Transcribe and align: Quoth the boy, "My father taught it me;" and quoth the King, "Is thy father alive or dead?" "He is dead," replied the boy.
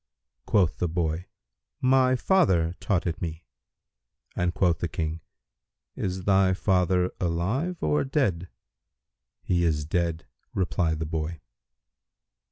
Quoth 0.47 0.79
the 0.79 0.87
boy, 0.87 1.27
"My 1.79 2.15
father 2.15 2.73
taught 2.79 3.05
it 3.05 3.21
me;" 3.21 3.43
and 4.35 4.51
quoth 4.51 4.79
the 4.79 4.87
King, 4.87 5.21
"Is 5.95 6.23
thy 6.23 6.55
father 6.55 7.11
alive 7.19 7.77
or 7.83 8.03
dead?" 8.03 8.49
"He 9.43 9.63
is 9.63 9.85
dead," 9.85 10.25
replied 10.55 10.97
the 10.97 11.05
boy. 11.05 11.39